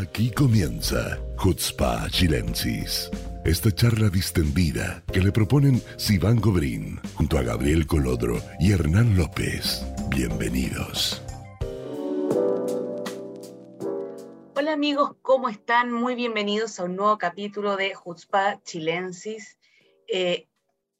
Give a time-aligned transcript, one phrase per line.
[0.00, 3.08] Aquí comienza Hutzpa Chilensis.
[3.44, 9.86] Esta charla distendida que le proponen Sivan Gobrín junto a Gabriel Colodro y Hernán López.
[10.08, 11.22] Bienvenidos.
[14.56, 15.92] Hola amigos, ¿cómo están?
[15.92, 19.60] Muy bienvenidos a un nuevo capítulo de Hutzpa Chilensis.
[20.08, 20.48] Eh,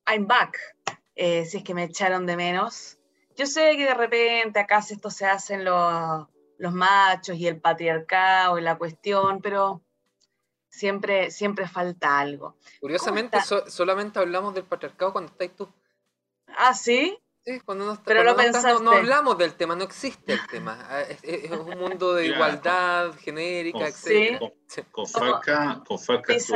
[0.06, 0.56] I'm back,
[1.16, 2.98] eh, si es que me echaron de menos.
[3.34, 6.28] Yo sé que de repente acá esto se hacen los
[6.58, 9.82] los machos y el patriarcado y la cuestión, pero
[10.68, 12.56] siempre, siempre falta algo.
[12.80, 13.38] Curiosamente,
[13.68, 15.68] solamente hablamos del patriarcado cuando estáis tú.
[16.46, 17.18] Ah, sí.
[17.44, 20.78] Sí, cuando no, pero no, hablamos del tema, no existe el tema.
[20.88, 24.40] Ah, es, un mundo de igualdad genérica, etc.
[24.90, 26.52] Con, Falca, con Falca sí, sí,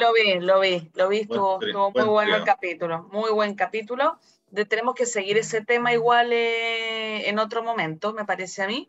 [0.00, 1.58] lo vi, lo vi, lo vi, estuvo,
[1.92, 4.20] muy bueno el capítulo, muy buen capítulo
[4.68, 8.86] tenemos que seguir ese tema igual eh, en otro momento, me parece a mí.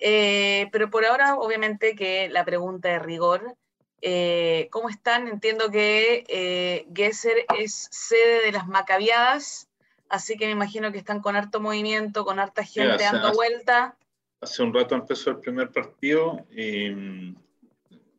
[0.00, 3.54] Eh, pero por ahora, obviamente que la pregunta de rigor,
[4.02, 5.28] eh, ¿cómo están?
[5.28, 9.68] Entiendo que Gesser es sede de las Macabiadas,
[10.08, 13.96] así que me imagino que están con harto movimiento, con harta gente dando vuelta.
[14.40, 17.36] Hace un rato empezó el primer partido y mm,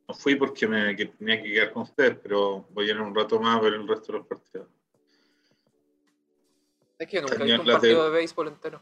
[0.07, 3.39] no fui porque me tenía que quedar con ustedes, pero voy a ir un rato
[3.39, 4.67] más a ver el resto de los partidos.
[6.97, 8.09] Es que nunca he visto un partido de...
[8.11, 8.81] béisbol entero.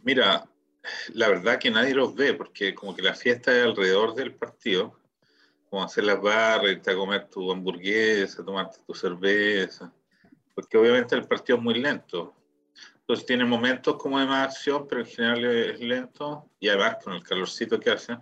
[0.00, 0.44] Mira,
[1.14, 4.98] la verdad que nadie los ve, porque como que la fiesta es alrededor del partido,
[5.68, 9.92] como hacer las barras, irte a comer tu hamburguesa, tomarte tu cerveza,
[10.54, 12.34] porque obviamente el partido es muy lento.
[13.00, 17.14] Entonces tiene momentos como de más acción, pero en general es lento, y además con
[17.14, 18.16] el calorcito que hace.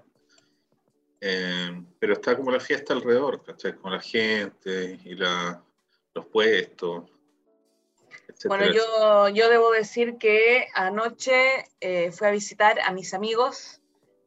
[1.21, 3.75] Eh, pero está como la fiesta alrededor, ¿cachai?
[3.75, 5.63] Con la gente y la,
[6.15, 7.05] los puestos.
[8.47, 13.81] Bueno, yo, yo debo decir que anoche eh, fui a visitar a mis amigos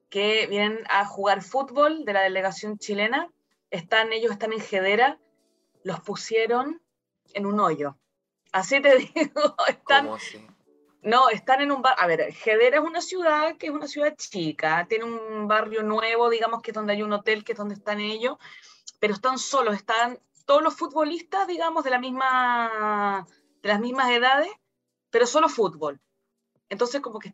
[0.09, 3.29] que vienen a jugar fútbol de la delegación chilena.
[3.69, 5.19] Están, ellos están en Jedera,
[5.83, 6.81] los pusieron
[7.33, 7.97] en un hoyo.
[8.51, 10.05] Así te digo, están...
[10.05, 10.45] ¿Cómo así?
[11.01, 11.95] No, están en un bar.
[11.97, 16.29] A ver, Jedera es una ciudad que es una ciudad chica, tiene un barrio nuevo,
[16.29, 18.37] digamos que es donde hay un hotel, que es donde están ellos,
[18.99, 23.25] pero están solos, están todos los futbolistas, digamos, de la misma
[23.61, 24.49] de las mismas edades,
[25.09, 25.99] pero solo fútbol.
[26.69, 27.33] Entonces, como que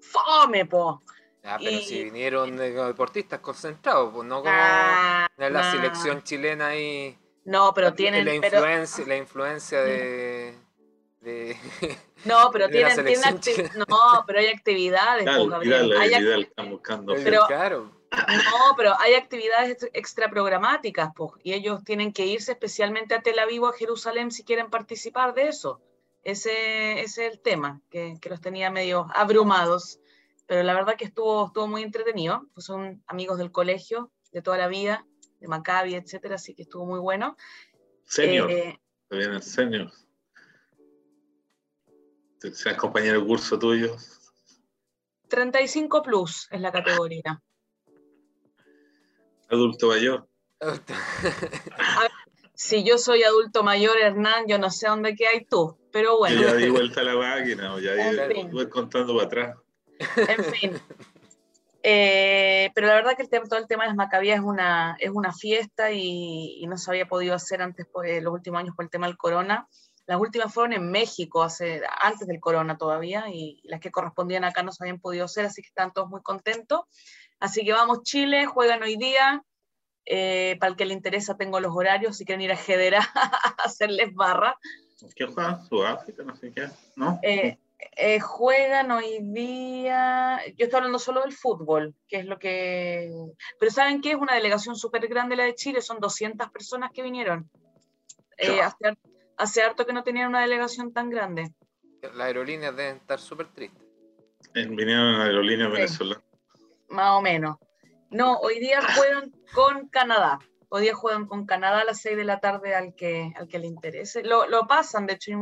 [0.00, 1.02] fome, po.
[1.44, 7.16] Ah, pero si vinieron deportistas concentrados, pues no como ah, la selección chilena y.
[7.44, 8.24] No, pero tienen.
[8.24, 10.54] La influencia, la influencia de.
[12.24, 12.96] no, pero tienen,
[13.88, 15.26] no, pero hay actividades.
[15.26, 17.14] hay están buscando.
[17.14, 23.20] Pero, No, pero hay actividades extra programáticas, pues, y ellos tienen que irse especialmente a
[23.20, 25.80] Tel Aviv o a Jerusalén si quieren participar de eso.
[26.22, 30.00] Ese, es el tema, que, los tenía medio abrumados.
[30.46, 32.46] Pero la verdad que estuvo, estuvo muy entretenido.
[32.54, 35.06] Pues son amigos del colegio de toda la vida,
[35.40, 37.36] de Maccabi, etcétera, así que estuvo muy bueno.
[38.04, 39.90] Senior, eh, también senior.
[42.52, 43.96] ¿Sean compañero de curso tuyo?
[45.28, 47.42] 35 plus es la categoría.
[49.48, 50.28] Adulto mayor.
[52.54, 56.40] si yo soy adulto mayor, Hernán, yo no sé dónde hay tú, pero bueno.
[56.40, 57.92] ya di vuelta a la máquina, ya
[58.50, 59.56] voy contando para atrás.
[60.16, 60.80] En fin.
[61.82, 64.96] Eh, pero la verdad que el tema, todo el tema de las Macabías es una,
[64.98, 68.84] es una fiesta y, no se había podido hacer antes, pues, los últimos años por
[68.84, 69.68] el tema del corona.
[70.06, 74.62] Las últimas fueron en México, hace, antes del corona todavía, y las que correspondían acá
[74.62, 76.80] no se habían podido hacer, así que están todos muy contentos.
[77.40, 79.44] Así que vamos Chile, juegan hoy día.
[80.10, 83.62] Eh, para el que le interesa tengo los horarios, si quieren ir a Jedera a
[83.64, 84.58] hacerles barra.
[85.14, 85.62] ¿Qué juegan?
[85.66, 87.20] Sudáfrica, no sé qué, ¿no?
[87.22, 87.58] Eh,
[87.94, 93.12] eh, juegan hoy día, yo estoy hablando solo del fútbol, que es lo que...
[93.60, 94.12] Pero ¿saben qué?
[94.12, 97.50] Es una delegación súper grande la de Chile, son 200 personas que vinieron.
[98.62, 98.96] hace,
[99.36, 101.52] hace, harto que no tenían una delegación tan grande.
[102.00, 103.82] Las aerolíneas deben estar súper tristes.
[104.54, 106.27] Vinieron aerolíneas venezolanas
[106.88, 107.56] más o menos.
[108.10, 110.38] No, hoy día juegan con Canadá.
[110.70, 113.58] Hoy día juegan con Canadá a las 6 de la tarde al que, al que
[113.58, 114.22] le interese.
[114.22, 115.32] Lo, pasan, de hecho,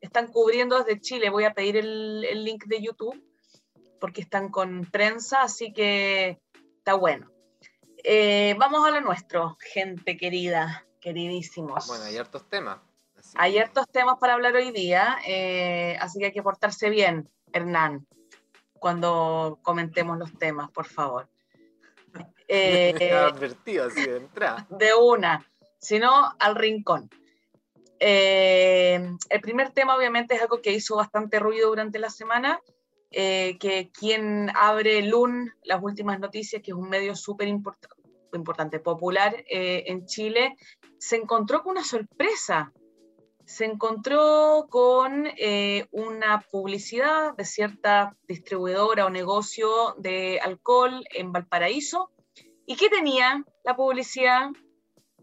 [0.00, 1.30] están cubriendo desde Chile.
[1.30, 3.22] Voy a pedir el, link de YouTube
[4.00, 6.40] porque están con prensa, así que
[6.78, 7.30] está bueno.
[8.04, 11.86] Eh, vamos a lo nuestro, gente querida, queridísimos.
[11.86, 12.80] Bueno, hay hartos temas.
[13.36, 18.04] Hay hartos temas para hablar hoy día, eh, así que hay que portarse bien, Hernán
[18.82, 21.28] cuando comentemos los temas, por favor.
[22.54, 24.66] Eh, advertido así de entrada.
[24.68, 25.42] De una,
[25.78, 27.08] sino al rincón.
[27.98, 29.00] Eh,
[29.30, 32.60] el primer tema obviamente es algo que hizo bastante ruido durante la semana
[33.10, 39.34] eh, que quien abre LUN, las últimas noticias, que es un medio súper importante, popular
[39.48, 40.56] eh, en Chile,
[40.98, 42.72] se encontró con una sorpresa.
[43.52, 52.10] Se encontró con eh, una publicidad de cierta distribuidora o negocio de alcohol en Valparaíso.
[52.64, 54.48] ¿Y qué tenía la publicidad?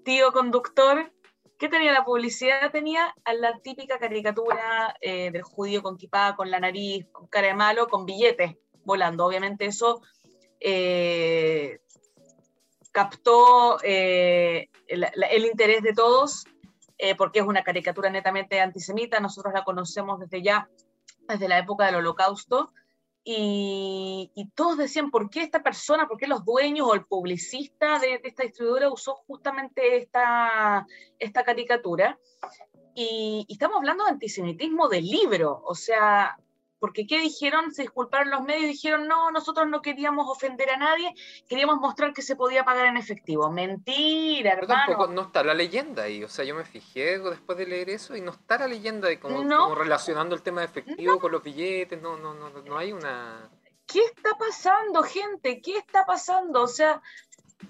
[0.06, 1.12] Tío conductor,
[1.58, 2.72] ¿Qué tenía la publicidad?
[2.72, 7.48] Tenía a la típica caricatura eh, del judío con kipá, con la nariz, con cara
[7.48, 9.26] de malo, con billetes volando.
[9.26, 10.04] Obviamente eso
[10.60, 11.80] eh,
[12.92, 14.70] captó el,
[15.52, 16.46] interés de todos,
[17.18, 19.20] porque es una caricatura netamente antisemita.
[19.20, 20.70] Nosotros la conocemos desde ya,
[21.28, 22.74] desde la época del holocausto.
[23.24, 28.20] Y, todos decían, ¿por qué esta persona, por qué los dueños o el publicista de,
[28.24, 30.88] esta distribuidora usó justamente esta,
[31.20, 32.18] esta caricatura?
[32.96, 36.38] Y, estamos hablando de antisemitismo del libro, o sea,
[36.80, 37.74] porque ¿qué dijeron?
[37.74, 41.14] Se disculparon los medios y dijeron, no, nosotros no queríamos ofender a nadie,
[41.48, 43.52] queríamos mostrar que se podía pagar en efectivo.
[43.52, 47.66] Mentira, Pero tampoco no está la leyenda ahí, o sea, yo me fijé después de
[47.66, 51.32] leer eso y no está la leyenda de cómo, relacionando el tema de efectivo con
[51.32, 53.50] los billetes, no, no, no, no hay una...
[53.86, 55.62] ¿Qué está pasando, gente?
[55.62, 56.62] ¿Qué está pasando?
[56.62, 57.02] O sea,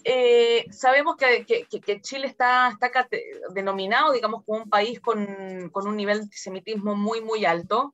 [0.03, 3.07] eh, sabemos que, que, Chile está, está
[3.53, 7.94] denominado, digamos, como un país con, con, un nivel de antisemitismo muy, muy alto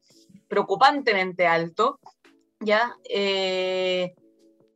[0.56, 2.00] preocupantemente alto,
[2.62, 2.96] ¿ya?
[3.10, 4.16] Eh,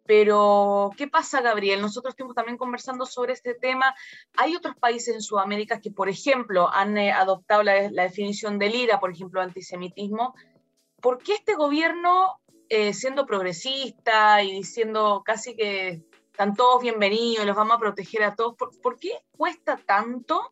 [0.06, 1.80] pero, ¿qué pasa, Gabriel?
[1.80, 3.96] Nosotros estuvimos también conversando sobre este tema.
[4.36, 9.00] Hay otros países en Sudamérica que, por ejemplo, han eh, adoptado la, definición del IRA,
[9.00, 10.34] por ejemplo, antisemitismo.
[11.02, 17.56] ¿Por qué este gobierno, eh, siendo progresista y diciendo casi que están todos bienvenidos, los
[17.56, 20.52] vamos a proteger a todos, ¿por, ¿por qué cuesta tanto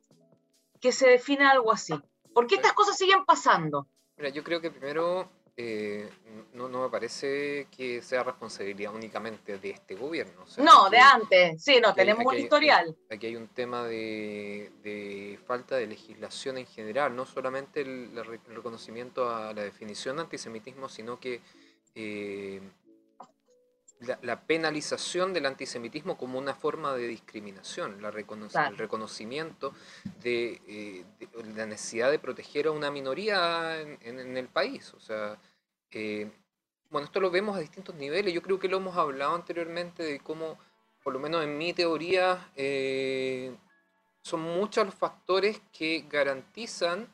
[0.79, 1.95] que se defina algo así?
[2.33, 3.87] ¿Por qué estas cosas siguen pasando?
[4.17, 5.29] Mira, yo creo que primero
[5.59, 6.07] eh,
[6.53, 10.45] no, no, me parece que sea responsabilidad únicamente de este gobierno.
[10.57, 12.95] no, de antes, sí, no, tenemos un historial.
[13.09, 18.11] Aquí hay un tema de, de, falta de legislación en general, no solamente el,
[18.47, 21.41] reconocimiento a la definición de antisemitismo, sino que
[21.95, 22.61] eh,
[23.99, 29.73] la, penalización del antisemitismo como una forma de discriminación, la el reconocimiento
[30.23, 34.93] eh, de, la necesidad de proteger a una minoría en, el país.
[34.93, 35.37] O sea,
[35.91, 36.29] eh,
[36.89, 38.33] bueno, esto lo vemos a distintos niveles.
[38.33, 40.57] Yo creo que lo hemos hablado anteriormente de cómo,
[41.03, 43.55] por lo menos en mi teoría, eh,
[44.21, 47.07] son muchos los factores que garantizan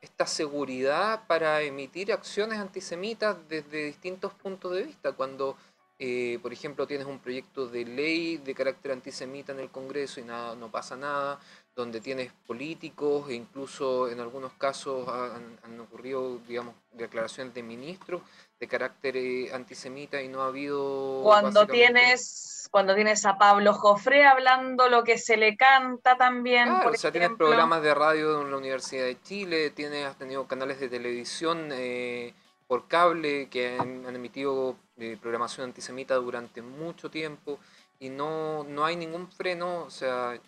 [0.00, 5.12] esta seguridad para emitir acciones antisemitas desde distintos puntos de vista.
[5.12, 5.56] Cuando
[6.02, 10.24] eh, por ejemplo, tienes un proyecto de ley de carácter antisemita en el Congreso y
[10.24, 11.38] nada, no pasa nada,
[11.76, 18.22] donde tienes políticos e incluso en algunos casos han, ocurrido, digamos, declaraciones de ministros
[18.58, 21.20] de carácter eh, antisemita y no ha habido...
[21.22, 26.64] Cuando tienes, cuando tienes a Pablo Jofre hablando lo que se le canta también.
[26.64, 30.46] Claro, o sea, tienes programas de radio en la Universidad de Chile, tienes, has tenido
[30.46, 31.68] canales de televisión.
[31.72, 32.32] Eh,
[32.70, 37.58] por cable que han, emitido eh, programación antisemita durante mucho tiempo
[37.98, 40.40] y no, no hay ningún freno, o sea,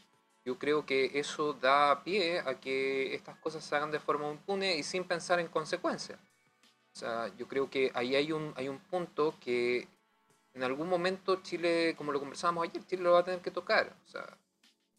[0.44, 4.76] yo creo que eso da pie a que estas cosas se hagan de forma impune
[4.76, 6.20] y sin pensar en consecuencias.
[6.94, 9.88] O sea, yo creo que ahí hay un, hay un punto que
[10.54, 13.96] en algún momento Chile, como lo conversábamos ayer, Chile lo va a tener que tocar.
[14.06, 14.38] O sea,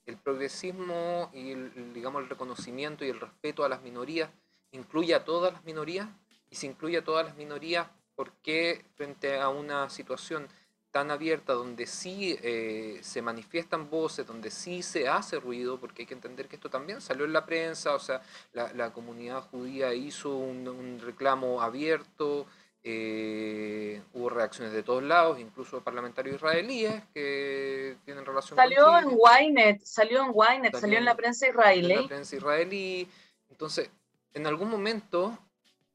[0.05, 4.29] el progresismo y el, digamos, el reconocimiento y el respeto a las minorías
[4.71, 6.09] incluye a todas las minorías
[6.53, 10.47] y se incluye a todas las minorías, ¿por qué frente a una situación
[10.91, 16.05] tan abierta donde sí eh, se manifiestan voces, donde sí se hace ruido, porque hay
[16.05, 20.37] que entender que esto también salió en la prensa, o sea, la, comunidad judía hizo
[20.37, 22.45] un, reclamo abierto,
[22.83, 29.81] eh, hubo reacciones de todos lados, incluso parlamentarios israelíes que tienen relación salió en Wynet,
[29.83, 31.93] salió en Wynet, salió, en la prensa israelí.
[31.93, 33.09] En la prensa israelí.
[33.49, 33.89] Entonces,
[34.35, 35.35] en algún momento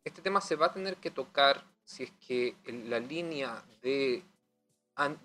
[0.05, 4.23] este tema se va a tener que tocar si es que la línea de,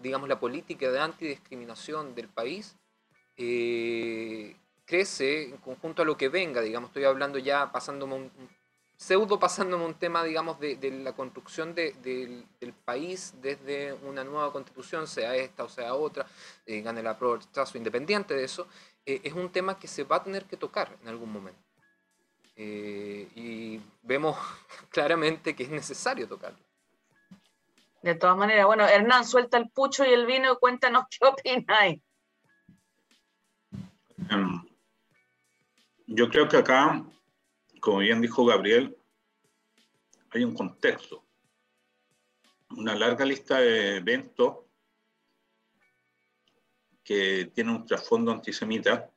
[0.01, 2.77] digamos, la política de antidiscriminación del país
[3.35, 8.31] eh, crece en conjunto a lo que venga, digamos, estoy hablando ya pasándome un,
[8.95, 12.45] pseudo pasándome un tema, digamos, de, la construcción del,
[12.85, 16.25] país desde una nueva constitución, sea esta o sea otra,
[16.65, 18.67] eh, gane la rechazo independiente de eso,
[19.05, 21.72] eh, es un tema que se va a tener que tocar en algún momento.
[22.55, 24.37] Eh, y vemos
[24.89, 26.59] claramente que es necesario tocarlo.
[28.01, 32.01] De todas maneras, bueno, Hernán, suelta el pucho y el vino y cuéntanos qué opináis.
[34.29, 34.61] Em,
[36.07, 37.03] yo creo que acá,
[37.79, 38.97] como bien dijo Gabriel,
[40.31, 41.23] hay un contexto.
[42.75, 44.57] una larga lista de eventos
[47.03, 49.11] que tienen un trasfondo antisemita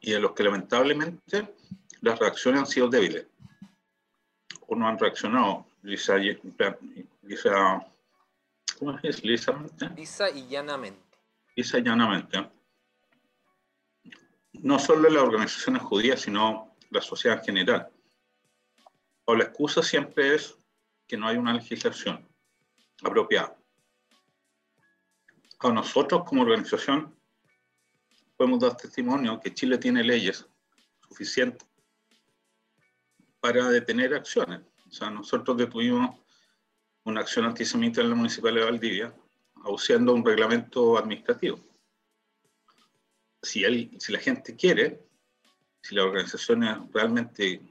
[0.00, 1.54] y de los que lamentablemente
[2.00, 3.26] las reacciones han sido débiles
[4.66, 5.66] o no han reaccionado.
[5.82, 7.86] Lisa, Lisa
[8.78, 9.24] ¿cómo es?
[9.24, 9.54] Lisa,
[9.96, 11.18] Lisa y llanamente.
[11.56, 12.50] Lisa y llanamente.
[14.52, 17.90] No solo las organizaciones judías, sino la sociedad en general.
[19.24, 20.56] O la excusa siempre es
[21.06, 22.28] que no hay una legislación
[23.02, 23.56] apropiada.
[25.60, 27.14] A nosotros como organización
[28.36, 30.46] podemos dar testimonio que Chile tiene leyes
[31.08, 31.69] suficientes
[33.40, 34.60] para detener acciones.
[34.88, 36.16] O sea, nosotros detuvimos
[37.04, 39.14] una acción antisemita en la Municipalidad de Valdivia,
[39.64, 41.58] usando un reglamento administrativo.
[43.42, 43.62] Si,
[43.98, 45.02] si la gente quiere,
[45.82, 47.62] si las organizaciones realmente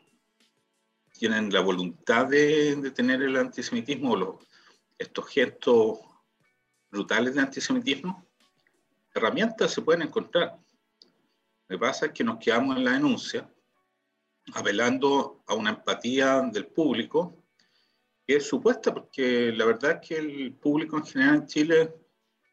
[1.12, 4.36] tienen la voluntad de detener el antisemitismo los,
[4.98, 6.00] estos gestos
[6.90, 8.26] brutales de antisemitismo,
[9.14, 10.58] herramientas se pueden encontrar.
[11.68, 13.50] Lo que pasa es que nos quedamos en la denuncia
[14.54, 17.36] apelando a una empatía del público
[18.26, 21.94] que es supuesta, porque la verdad es que el público en general en Chile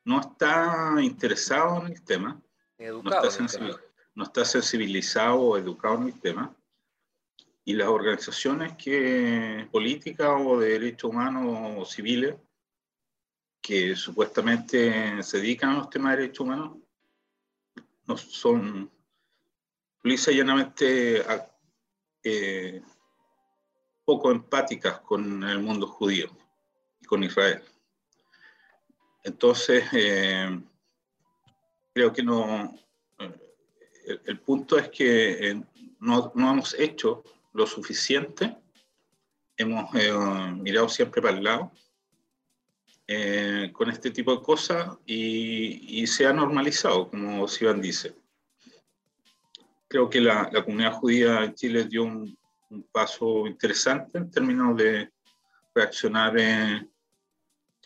[0.04, 2.40] no está interesado en el tema,
[2.78, 6.56] no está, sensibilizado o educado en el tema,
[7.64, 12.36] y las organizaciones que, políticas o de derechos humanos o civiles
[13.60, 16.78] que supuestamente se dedican a los temas de derechos humanos
[18.06, 18.90] no son
[20.04, 21.24] lisa y llanamente
[22.28, 22.83] eh,
[24.04, 26.28] poco empáticas con el mundo judío
[27.00, 27.62] y con Israel.
[29.23, 30.61] Entonces, eh,
[31.95, 32.76] creo que no,
[33.21, 35.62] eh, el, punto es que
[36.00, 38.56] no, no, hemos hecho lo suficiente,
[39.56, 41.71] hemos mirado siempre para el lado
[43.73, 48.16] con este tipo de cosas y, y, se ha normalizado, como Sivan dice
[49.96, 52.38] creo que la, la, comunidad judía en Chile dio un,
[52.68, 55.10] un, paso interesante en términos de
[55.74, 56.86] reaccionar eh,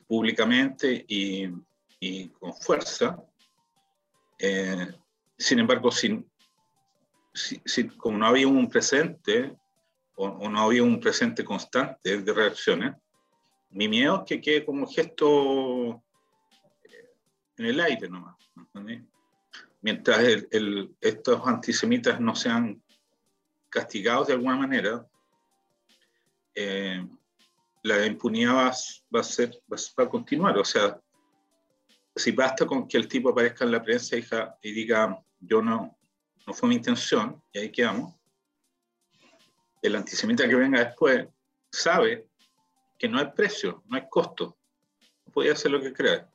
[0.08, 1.48] públicamente y,
[2.00, 3.16] y, con fuerza.
[4.36, 4.92] Eh,
[5.38, 6.28] sin embargo, sin,
[7.96, 9.56] como no había un presente
[10.16, 12.96] o, o, no había un presente constante de reacciones,
[13.70, 16.02] mi miedo es que quede como gesto
[16.82, 17.08] eh,
[17.56, 18.34] en el aire nomás.
[18.56, 19.02] ¿entendés?
[19.80, 20.20] Mientras
[21.00, 22.82] estos antisemitas no sean
[23.68, 25.06] castigados de alguna manera,
[26.54, 27.06] eh,
[27.82, 28.74] la impunidad
[29.14, 30.58] va, a ser, va, a continuar.
[30.58, 31.00] O sea,
[32.14, 34.16] si basta con que el tipo aparezca en la prensa
[34.62, 35.96] y, diga, yo no,
[36.46, 38.14] no fue mi intención, y ahí quedamos,
[39.80, 41.26] el antisemita que venga después
[41.72, 42.26] sabe
[42.98, 44.58] que no hay precio, no hay costo,
[45.32, 46.28] puede hacer lo que crea.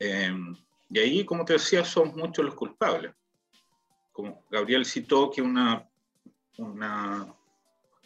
[0.00, 0.34] Eh,
[0.94, 3.12] y ahí, como te decía, son muchos los culpables.
[4.12, 5.90] Como Gabriel citó que una,
[6.56, 7.34] una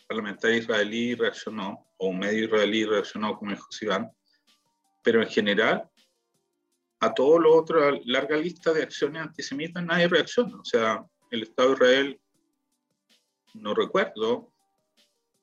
[0.08, 4.10] parlamentaria israelí reaccionó, o un medio israelí reaccionó, como dijo Iván,
[5.02, 5.86] pero en general,
[7.00, 10.58] a todo lo otro, larga lista de acciones antisemitas, nadie reacciona.
[10.58, 12.20] O sea, el Estado de Israel,
[13.52, 14.50] no recuerdo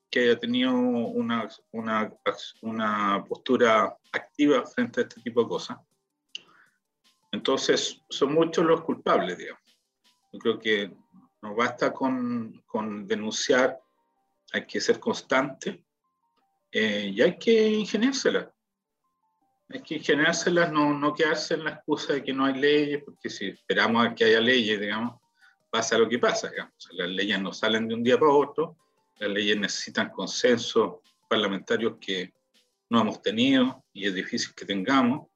[0.10, 2.12] que haya tenido una, una,
[2.64, 5.78] una postura activa frente a este tipo de cosas.
[7.36, 9.62] Entonces, son muchos los culpables, digamos.
[10.32, 10.92] Yo creo que
[11.42, 13.78] no basta con, con denunciar,
[14.54, 15.84] hay que ser constante
[16.72, 18.48] eh, y hay que ingeniárselas.
[19.70, 23.30] Hay que ingeniárselas, no, no quedarse en la excusa de que no hay leyes, porque
[23.30, 25.20] si esperamos a que haya leyes, digamos,
[25.70, 26.50] pasa lo que pasa.
[26.50, 26.74] Digamos.
[26.92, 28.78] Las leyes no salen de un día para otro,
[29.20, 32.34] las leyes necesitan consenso parlamentarios que
[32.90, 35.28] no hemos tenido y es difícil que tengamos.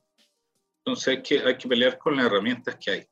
[0.80, 3.08] Entonces hay que, hay que pelear con las herramientas que hay.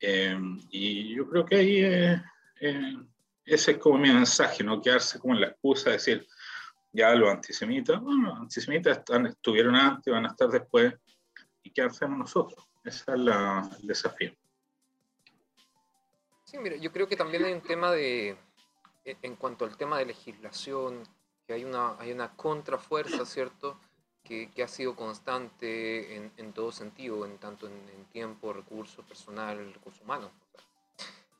[0.00, 0.38] Eh,
[0.70, 2.22] y yo creo que ahí eh,
[2.60, 2.96] eh,
[3.44, 6.26] ese es como mi mensaje, no quedarse como en la excusa de decir,
[6.92, 10.94] ya los antisemitas, bueno, los antisemitas están, estuvieron antes, van a estar después,
[11.62, 12.64] ¿y qué hacemos nosotros?
[12.84, 14.32] Ese es la, el desafío.
[16.44, 18.36] Sí, mira, yo creo que también hay un tema de,
[19.04, 21.02] en cuanto al tema de legislación,
[21.46, 23.80] que hay una, hay una contrafuerza, ¿cierto?
[24.28, 30.02] Que, ha sido constante en, en, todo sentido, en tanto en, tiempo, recursos, personal, recursos
[30.02, 30.30] humanos,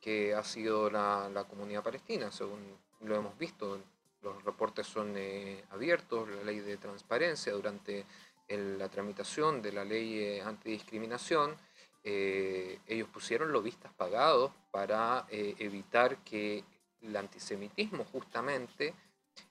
[0.01, 2.59] que ha sido la, la, comunidad palestina, según
[3.01, 3.79] lo hemos visto.
[4.21, 8.05] Los reportes son eh, abiertos, la ley de transparencia durante
[8.49, 11.55] la tramitación de la ley eh, antidiscriminación.
[12.03, 16.63] Eh, ellos pusieron lobistas pagados para evitar que
[17.01, 18.93] el antisemitismo justamente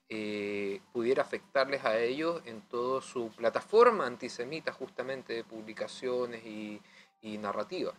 [0.09, 6.81] eh, pudiera afectarles a ellos en toda su plataforma antisemita justamente de publicaciones y,
[7.21, 7.93] y narrativa.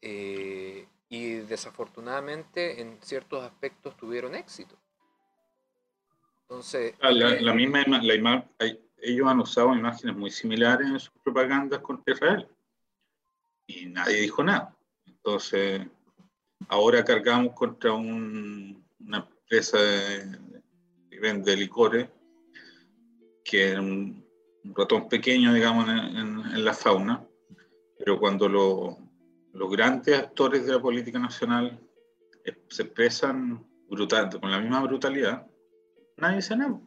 [0.00, 4.76] Eh, y desafortunadamente en ciertos aspectos tuvieron éxito.
[6.42, 8.46] Entonces, ah, la, la, misma la
[8.98, 12.48] ellos han usado imágenes muy similares en sus propagandas contra Israel
[13.66, 14.74] y nadie dijo nada.
[15.06, 15.82] Entonces,
[16.68, 18.76] ahora cargamos contra una
[19.18, 19.78] empresa
[21.16, 22.08] que vende licores,
[23.42, 24.24] que es un,
[24.74, 27.24] ratón pequeño, digamos, en, la fauna,
[27.96, 31.80] pero cuando los grandes actores de la política nacional
[32.68, 35.46] se expresan brutal, con la misma brutalidad,
[36.16, 36.80] nadie se nada.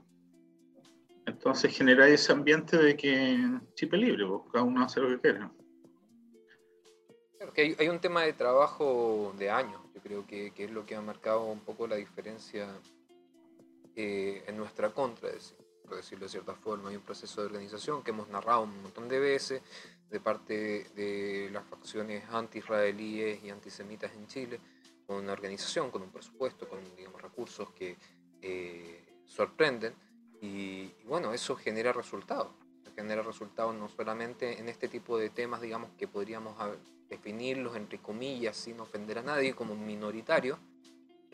[1.25, 3.39] Entonces genera ese ambiente de que
[3.75, 5.51] chip libre, pues, cada uno hace lo que quiera
[7.57, 11.45] hay, un tema de trabajo de años, yo creo que, es lo que ha marcado
[11.45, 12.67] un poco la diferencia
[14.01, 15.29] eh, en nuestra contra,
[15.83, 16.87] por decirlo de cierta forma.
[16.87, 19.61] Hay un proceso de organización que hemos narrado un montón de veces
[20.09, 24.61] de parte de las facciones anti-israelíes y antisemitas en Chile,
[25.05, 27.97] con una organización, con un presupuesto, con digamos, recursos que
[28.41, 29.93] eh, sorprenden.
[30.39, 32.53] Y, y, bueno, eso genera resultados.
[32.95, 36.55] Genera resultados no solamente en este tipo de temas, digamos, que podríamos
[37.09, 40.57] definirlos entre comillas sin ofender a nadie como minoritario,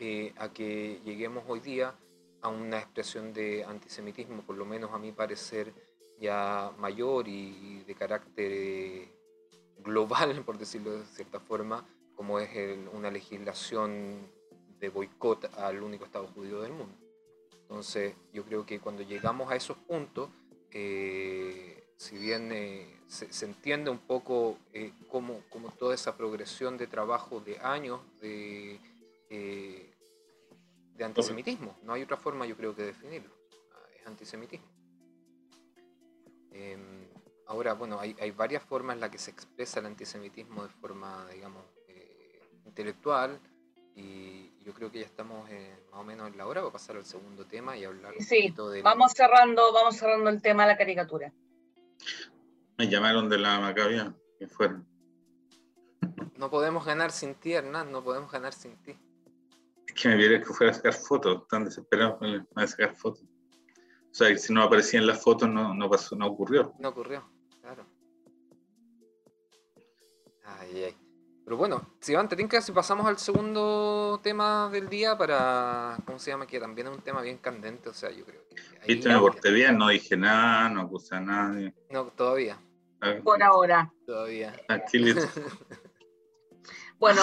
[0.00, 1.94] eh, a que lleguemos hoy día
[2.42, 5.72] a una expresión de antisemitismo, por lo menos a mi parecer,
[6.20, 9.12] ya mayor y de carácter eh,
[9.78, 12.48] global, por decirlo de cierta forma, como es
[12.92, 14.30] una legislación
[14.80, 16.96] de boicot al único Estado judío del mundo.
[17.62, 20.30] Entonces, yo creo que cuando llegamos a esos puntos,
[20.70, 22.50] eh, si bien
[23.06, 25.42] se, entiende un poco eh, cómo,
[25.78, 28.78] toda esa progresión de trabajo de años de,
[29.30, 29.95] eh,
[30.96, 31.76] de antisemitismo.
[31.82, 33.34] No hay otra forma, yo creo, que definirlo.
[33.98, 34.66] Es antisemitismo.
[36.52, 37.08] Em,
[37.46, 41.26] ahora, bueno, hay, hay, varias formas en las que se expresa el antisemitismo de forma,
[41.32, 43.40] digamos, eh, intelectual.
[43.94, 45.48] Y yo creo que ya estamos
[45.90, 48.82] más o menos en la hora para pasar al segundo tema y hablar sí, un
[48.82, 51.32] vamos cerrando, vamos cerrando el tema de la caricatura.
[52.76, 54.86] Me llamaron de la Macabia, que fueron.
[56.36, 58.98] No podemos ganar sin ti, Hernán, no podemos ganar sin ti.
[60.00, 62.18] Que me vieron que fuera a sacar fotos, están desesperados
[62.52, 63.22] para sacar fotos.
[63.22, 66.74] O sea, si no aparecían las fotos, no, no pasó, no ocurrió.
[66.78, 67.28] No ocurrió,
[67.60, 67.86] claro.
[70.44, 70.96] Ay, ay.
[71.44, 76.32] Pero bueno, si van, te si pasamos al segundo tema del día para, ¿cómo se
[76.32, 76.44] llama?
[76.44, 78.94] Que también es un tema bien candente, o sea, yo creo que...
[78.94, 81.72] Viste, me porté bien, no dije nada, no acusé a nadie.
[81.90, 82.58] No, todavía.
[83.22, 83.92] Por ahora.
[84.04, 84.54] Todavía.
[86.98, 87.22] bueno,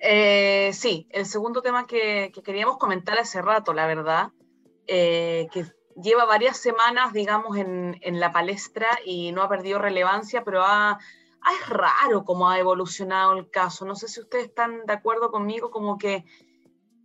[0.00, 4.32] eh, sí, el segundo tema que, queríamos comentar hace rato, la verdad,
[4.86, 10.62] eh, que lleva varias semanas, digamos, en, la palestra y no ha perdido relevancia, pero
[10.64, 10.98] ha,
[11.60, 13.84] es raro cómo ha evolucionado el caso.
[13.84, 16.24] No sé si ustedes están de acuerdo conmigo, como que,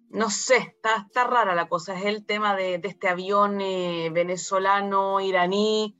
[0.10, 1.99] no sé, está, está rara la cosa.
[1.99, 5.97] Es el tema de, este avión eh, venezolano, iraní,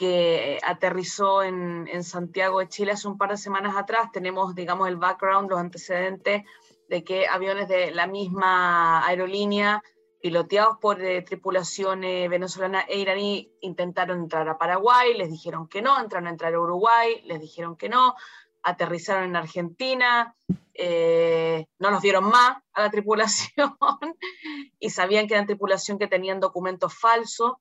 [0.00, 4.10] que aterrizó en, Santiago de Chile hace un par de semanas atrás.
[4.10, 6.44] Tenemos, digamos, el background, los antecedentes
[6.88, 9.82] de que aviones de la misma aerolínea,
[10.22, 16.00] piloteados por eh, tripulaciones venezolana e iraní, intentaron entrar a Paraguay, les dijeron que no,
[16.00, 18.14] entraron a entrar a Uruguay, les dijeron que no,
[18.62, 20.34] aterrizaron en Argentina,
[20.72, 23.76] eh, no los vieron más a la tripulación
[24.80, 27.56] y sabían que eran tripulación que tenían documentos falsos.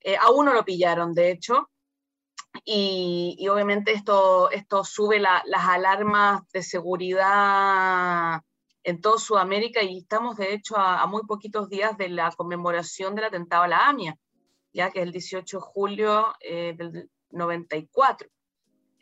[0.00, 1.68] Eh, a uno lo pillaron, de hecho,
[2.64, 8.42] y, obviamente esto, esto sube las alarmas de seguridad
[8.84, 13.26] en toda Sudamérica y estamos de hecho a, muy poquitos días de la conmemoración del
[13.26, 14.16] atentado a la AMIA,
[14.72, 18.28] ya que es el 18 de julio eh, del 94.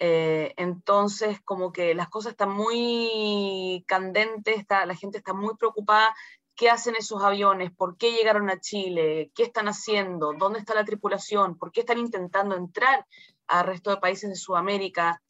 [0.03, 6.15] Eh, entonces, como que las cosas están muy candentes, está, la gente está muy preocupada.
[6.57, 7.71] ¿Qué hacen esos aviones?
[7.71, 9.31] ¿Por qué llegaron a Chile?
[9.35, 10.33] ¿Qué están haciendo?
[10.35, 11.57] ¿Dónde está la tripulación?
[11.57, 13.07] ¿Por qué están intentando entrar
[13.51, 15.21] al resto de países de Sudamérica.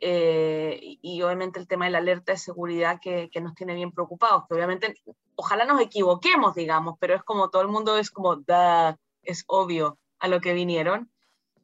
[0.00, 4.44] Eh, y, obviamente el tema de la alerta de seguridad que, nos tiene bien preocupados,
[4.46, 4.94] que obviamente
[5.34, 9.98] ojalá nos equivoquemos, digamos, pero es como todo el mundo es como, da, es obvio
[10.20, 11.10] a lo que vinieron.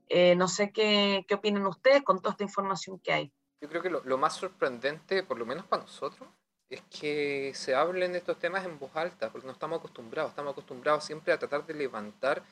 [0.08, 3.32] Eh, no sé qué, qué, opinan ustedes con toda esta información que hay.
[3.60, 6.28] Yo creo que lo, lo, más sorprendente, por lo menos para nosotros,
[6.68, 10.52] es que se hablen de estos temas en voz alta, porque no estamos acostumbrados, estamos
[10.52, 12.42] acostumbrados siempre a tratar de levantar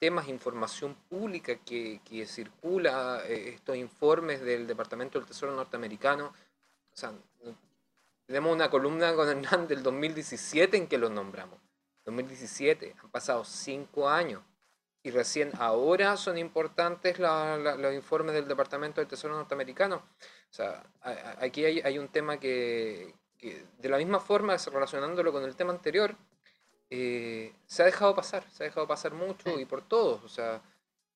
[0.00, 6.32] temas, información pública que, que circula, eh, estos informes del Departamento del Tesoro norteamericano.
[8.26, 11.58] Tenemos una columna con Hernán del 2017 en que lo nombramos.
[12.06, 14.42] 2017, han pasado cinco años
[15.02, 19.96] y recién ahora son importantes los informes del Departamento del Tesoro norteamericano.
[19.96, 20.82] O sea,
[21.38, 26.16] aquí hay, un tema que, de la misma forma, relacionándolo con el tema anterior,
[26.90, 30.22] eh, se ha dejado pasar, se ha dejado pasar mucho y por todos.
[30.24, 30.60] O sea,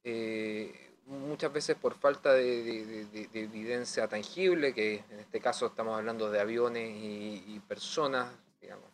[0.04, 0.72] eh,
[1.06, 6.90] muchas veces por falta de, evidencia tangible, que en este caso estamos hablando de aviones
[6.96, 8.88] y, personas, digamos.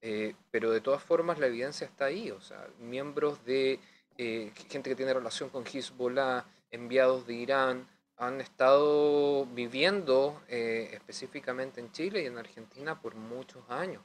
[0.00, 3.78] Eh, pero de todas formas la evidencia está ahí, o sea, miembros de
[4.16, 12.22] gente que tiene relación con Hezbollah, enviados de Irán, han estado viviendo específicamente en Chile
[12.22, 14.02] y en Argentina por muchos años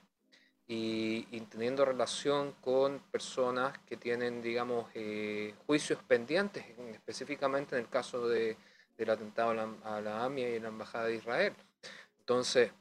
[0.67, 8.27] y, teniendo relación con personas que tienen, digamos, eh, juicios pendientes, específicamente en el caso
[8.27, 8.57] de,
[8.97, 9.51] del atentado
[9.83, 11.53] a la, AMIA y la Embajada de Israel.
[12.19, 12.71] Entonces,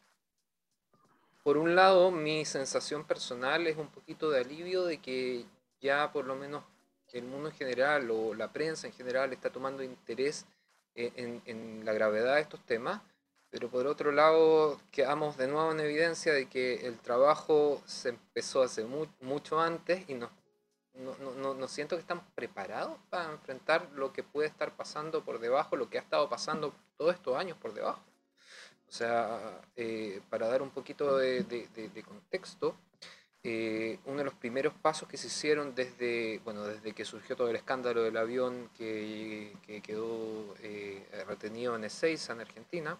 [1.44, 5.44] por un lado, mi sensación personal es un poquito de alivio de que
[5.81, 6.64] ya por lo menos
[7.12, 10.44] el mundo en general o la prensa en general está tomando interés
[10.96, 13.01] en, en la gravedad de estos temas
[13.56, 18.62] pero por otro lado quedamos de nuevo en evidencia de que el trabajo se empezó
[18.62, 20.28] hace mucho antes y no,
[20.94, 25.74] no, no, siento que están preparados para enfrentar lo que puede estar pasando por debajo,
[25.74, 28.02] lo que ha estado pasando todos estos años por debajo.
[28.86, 32.76] O sea, eh, para dar un poquito de, de, contexto,
[33.42, 37.48] eh, uno de los primeros pasos que se hicieron desde, bueno, desde que surgió todo
[37.48, 42.98] el escándalo del avión que, que quedó eh, retenido en Ezeiza, en Argentina,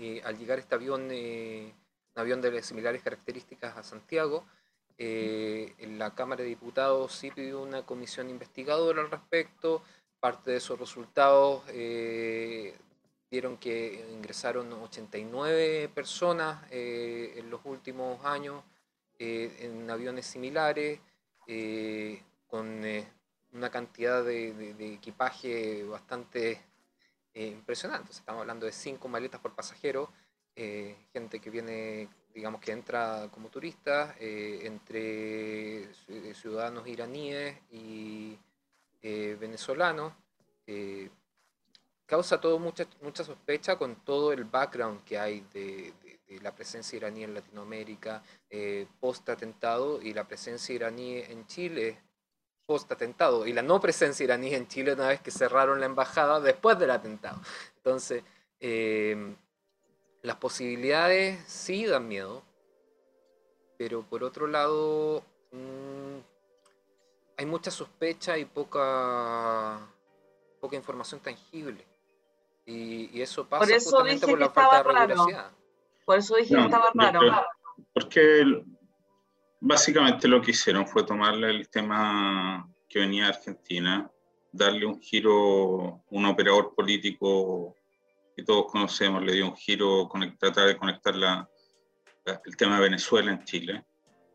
[0.00, 1.74] eh, al llegar este avión, eh,
[2.14, 4.46] un avión de similares características a Santiago,
[4.96, 9.82] eh, la Cámara de Diputados sí pidió una comisión investigadora al respecto.
[10.20, 11.64] Parte de esos resultados
[13.30, 18.64] dieron que ingresaron 89 personas en los últimos años
[19.18, 20.98] en aviones similares,
[22.48, 22.82] con
[23.52, 26.67] una cantidad de equipaje bastante
[27.38, 28.10] eh, impresionante.
[28.10, 30.10] estamos hablando de cinco maletas por pasajero,
[30.56, 35.94] eh, gente que viene, digamos que entra como turista, eh, entre
[36.34, 38.36] ciudadanos iraníes y
[39.00, 40.12] venezolanos.
[42.06, 45.94] causa todo mucha, mucha sospecha con todo el background que hay de,
[46.26, 48.20] de la presencia iraní en Latinoamérica
[48.98, 52.02] post atentado y la presencia iraní en Chile
[52.68, 56.78] post-atentado y la no presencia iraní en Chile una vez que cerraron la embajada después
[56.78, 57.40] del atentado.
[57.76, 58.22] Entonces,
[58.60, 59.34] em,
[60.20, 62.42] las posibilidades sí dan miedo,
[63.78, 66.18] pero por otro lado, mm,
[67.38, 69.80] hay mucha sospecha y poca,
[70.60, 71.86] poca información tangible.
[72.66, 75.52] Y, eso pasa por justamente por la falta de regularidad.
[76.04, 77.46] Por eso dije que estaba raro.
[77.94, 78.44] Porque
[79.60, 84.10] Básicamente lo que hicieron fue tomarle el tema que venía de Argentina,
[84.52, 87.74] darle un giro, un operador político
[88.36, 91.48] que todos conocemos, le dio un giro, tratar de conectar la,
[92.44, 93.84] el tema de Venezuela en Chile,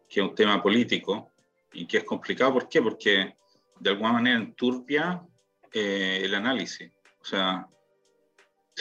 [0.10, 1.32] que es un tema político
[1.72, 2.54] y que es complicado.
[2.54, 2.82] ¿Por qué?
[2.82, 3.36] Porque
[3.80, 5.26] de alguna manera enturbia
[5.72, 6.92] eh, el análisis.
[7.22, 7.68] O sea,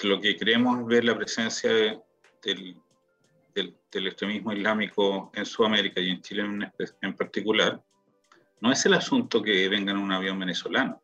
[0.03, 1.71] lo que queremos es ver la presencia
[2.43, 2.82] del,
[3.93, 6.45] del, extremismo islámico en Sudamérica y en Chile
[7.01, 7.83] en, particular,
[8.61, 11.03] no es el asunto que venga en un avión venezolano.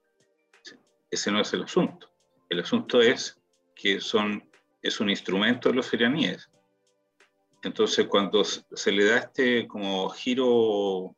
[1.11, 2.11] Ese no es el asunto.
[2.49, 3.39] El asunto es
[3.75, 4.49] que son,
[4.83, 6.51] es un instrumento de los iraníes.
[7.63, 11.17] Entonces, cuando se le da este como giro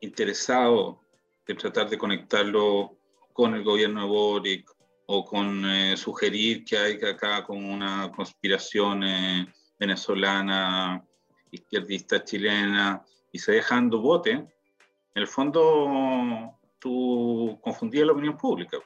[0.00, 1.00] interesado
[1.46, 2.98] de tratar de conectarlo
[3.32, 4.70] con el gobierno de Boric
[5.06, 11.04] o con eh, sugerir que hay acá como una conspiración eh, venezolana,
[11.50, 14.46] izquierdista chilena, y se dejando bote, en
[15.14, 18.78] el fondo tú confundías la opinión pública.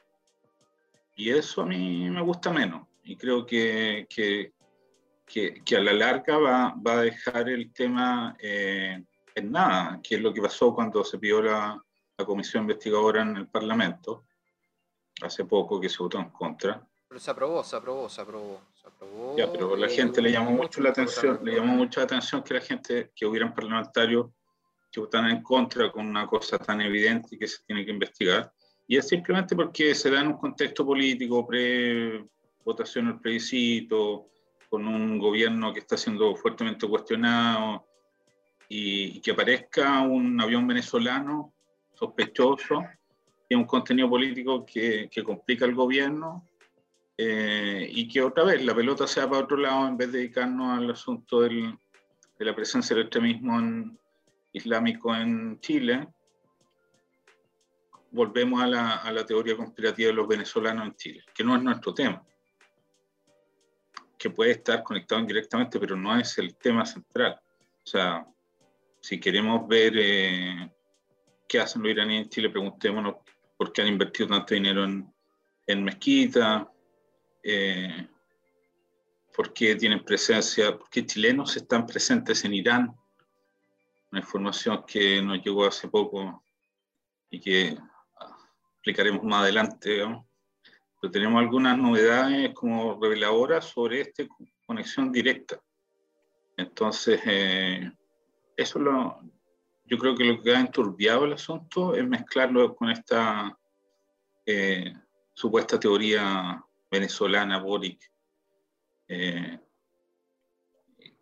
[1.17, 2.89] Y eso a mí me gusta menos.
[3.05, 4.53] Y creo que, que,
[5.27, 9.03] que, a la larga va, va, a dejar el tema eh,
[9.35, 11.83] en nada, que es lo que pasó cuando se pidió la,
[12.17, 14.25] la comisión investigadora en el Parlamento,
[15.23, 16.87] hace poco que se votó en contra.
[17.13, 19.37] Pero se aprobó, se aprobó, se aprobó.
[19.37, 22.61] Ya, pero la gente le llamó mucho la atención, le llamó mucha atención que la
[22.63, 24.31] gente, que hubieran parlamentarios
[24.91, 28.51] que votan en contra con una cosa tan evidente que se tiene que investigar.
[28.89, 34.31] Y es simplemente porque se da en un contexto político, pre-votación del plebiscito,
[34.71, 37.87] con un gobierno que está siendo fuertemente cuestionado,
[38.71, 41.53] y, que aparezca un avión venezolano
[41.93, 42.83] sospechoso,
[43.51, 46.49] y un contenido político que, que complica el gobierno
[47.17, 50.79] eh, y que otra vez la pelota sea para otro lado en vez de dedicarnos
[50.79, 51.79] al asunto del,
[52.39, 53.99] de la presencia del extremismo en,
[54.53, 56.09] islámico en Chile,
[58.11, 61.63] volvemos a la, a la, teoría conspirativa de los venezolanos en Chile, que no es
[61.63, 62.23] nuestro tema,
[64.19, 67.41] que puede estar conectado indirectamente, pero no es el tema central.
[67.85, 68.27] O sea,
[69.01, 70.71] si queremos ver eh,
[71.49, 73.17] qué hacen los iraníes en Chile, preguntémonos
[73.57, 75.13] por qué han invertido tanto dinero en,
[75.67, 76.72] en mezquita,
[77.43, 78.09] eh,
[79.35, 82.97] por qué tienen presencia, por qué chilenos están presentes en Irán.
[84.11, 86.43] Una información que nos llegó hace poco
[87.31, 87.79] y que
[88.75, 90.05] explicaremos más adelante,
[91.01, 94.25] pero tenemos algunas novedades como reveladoras sobre esta
[94.67, 95.61] conexión directa.
[96.57, 97.91] Entonces, eh,
[98.57, 99.21] eso lo,
[99.85, 103.59] yo creo que lo que ha enturbiado el asunto es mezclarlo con esta
[104.47, 104.93] eh,
[105.35, 108.09] supuesta teoría venezolana, Boric.
[109.09, 109.59] Eh,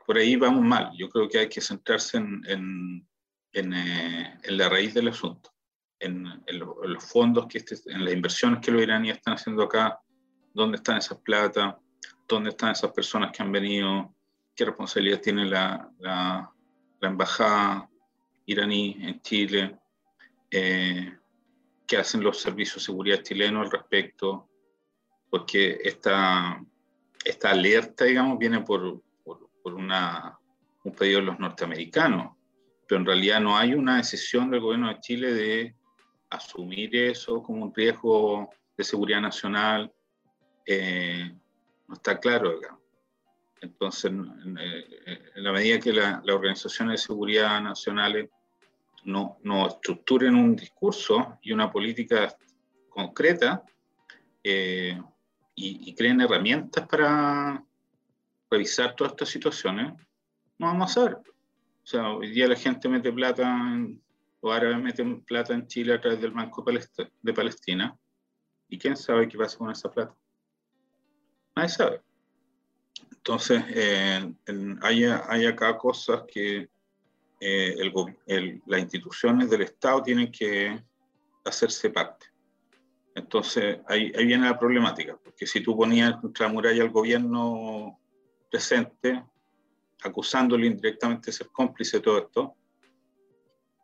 [0.07, 0.91] por ahí vamos mal.
[0.99, 3.09] Yo creo que hay que centrarse en,
[3.53, 5.51] en la raíz del asunto
[6.01, 6.43] en,
[6.83, 10.01] los fondos, que este, en las inversiones que los iraníes están haciendo acá,
[10.53, 11.79] dónde están esas plata,
[12.27, 14.15] dónde están esas personas que han venido,
[14.55, 16.51] qué responsabilidad tiene la, la,
[17.03, 17.89] embajada
[18.47, 19.79] iraní en Chile,
[20.51, 21.17] eh,
[21.87, 24.50] qué hacen los servicios de seguridad chilenos al respecto,
[25.31, 26.63] porque esta,
[27.25, 30.39] esta alerta, digamos, viene por, por, por una,
[30.85, 32.37] un pedido de los norteamericanos,
[32.87, 35.75] pero en realidad no hay una decisión del gobierno de Chile de
[36.31, 39.93] asumir eso como un riesgo de seguridad nacional
[40.67, 41.33] eh,
[41.89, 42.61] no está claro.
[43.61, 48.31] Entonces, eh, en, la medida que las organizaciones de seguridad nacionales
[49.05, 52.35] no, no, estructuren un discurso y una política
[52.89, 53.65] concreta
[54.45, 55.01] eh,
[55.55, 57.65] y, y, creen herramientas para
[58.51, 59.93] revisar todas estas situaciones,
[60.59, 61.15] no vamos a ver.
[61.15, 64.01] O sea, hoy día la gente mete plata en
[64.43, 66.65] los árabes meten plata en Chile a través del Banco
[67.23, 67.97] de Palestina.
[68.69, 70.17] ¿Y quién sabe qué pasa con esa plata?
[71.55, 72.01] Nadie sabe.
[73.13, 74.33] Entonces, eh,
[74.81, 76.71] hay, hay, acá cosas que
[77.41, 77.75] eh,
[78.27, 80.83] el, las instituciones del Estado tienen que
[81.45, 82.27] hacerse parte.
[83.15, 87.99] Entonces, ahí, ahí, viene la problemática, porque si tú ponías contra la muralla al gobierno
[88.51, 89.25] presente,
[90.03, 92.55] acusándolo indirectamente de ser cómplice de todo esto,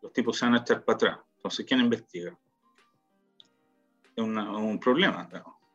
[0.02, 1.18] los tipos se van a echar para atrás.
[1.36, 2.36] Entonces, ¿quién investiga?
[4.14, 5.28] Es un problema.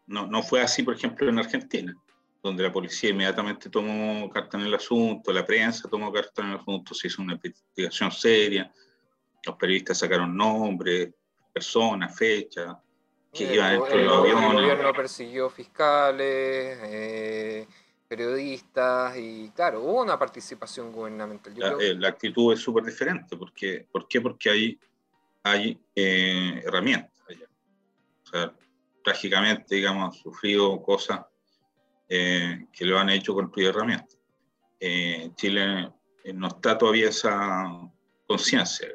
[0.08, 0.28] ¿no?
[0.28, 1.96] no, fue así, por ejemplo, en Argentina,
[2.42, 6.58] donde la policía inmediatamente tomó carta en el asunto, la prensa tomó carta en el
[6.58, 8.72] asunto, se hizo una investigación seria,
[9.46, 11.14] los periodistas sacaron nombres,
[11.54, 12.76] personas, fechas,
[13.34, 13.88] que dentro.
[13.88, 17.68] El gobierno persiguió fiscales, eh,
[18.08, 21.54] periodistas y claro, hubo una participación gubernamental.
[21.80, 24.20] Eh, la, actitud es súper diferente, porque, ¿por qué?
[24.20, 24.80] Porque hay,
[25.44, 27.48] hay eh, herramientas allá.
[28.24, 28.54] O sea,
[29.04, 31.22] trágicamente, digamos, han sufrido cosas
[32.10, 34.18] que lo han hecho construir herramientas.
[34.82, 35.90] En Chile
[36.34, 37.90] no está todavía esa
[38.28, 38.90] conciencia.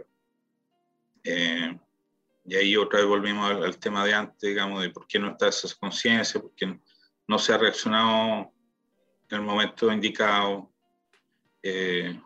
[2.48, 5.30] Y ahí otra vez volvimos al, al, tema de antes, digamos, de por qué no
[5.30, 6.78] está esa conciencia, por qué
[7.26, 8.52] no se ha reaccionado
[9.28, 10.72] en el momento indicado,
[11.62, 12.20] eh,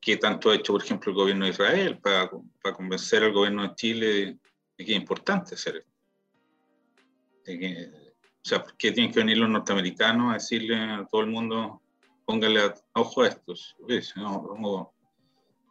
[0.00, 2.30] qué tanto ha hecho, por ejemplo, el gobierno de Israel para,
[2.62, 4.38] para convencer al gobierno de Chile de,
[4.84, 5.90] que es importante hacer esto.
[7.44, 11.82] o sea, ¿por qué tienen que venir los norteamericanos a decirle a todo el mundo,
[12.24, 13.76] póngale ojo a estos?
[14.16, 14.94] No, no,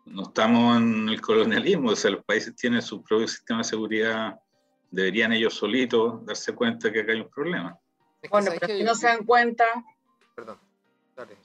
[0.06, 4.40] estamos en el colonialismo, o sea, los países tienen su propio sistema de seguridad,
[4.92, 7.78] deberían ellos solitos darse cuenta que acá hay un problema.
[8.30, 9.66] Bueno, pero si no se dan cuenta,
[10.36, 10.60] Perdón,
[11.16, 11.38] dale.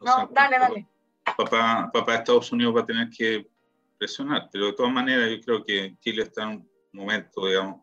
[0.00, 0.88] No, dale, dale.
[1.36, 3.48] Papá, papá de Estados Unidos va a tener que
[3.96, 7.82] presionar, pero de todas maneras yo creo que Chile está en un momento, digamos,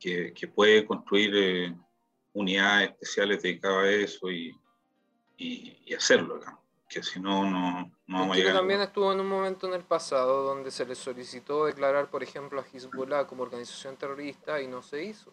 [0.00, 1.76] que, que puede construir eh,
[2.32, 4.52] unidades especiales dedicadas a eso y,
[5.36, 6.60] y, hacerlo, digamos.
[6.88, 10.42] que si no, no, no vamos a también estuvo en un momento en el pasado
[10.42, 15.02] donde se le solicitó declarar, por ejemplo, a Hezbollah como organización terrorista y no se
[15.02, 15.32] hizo.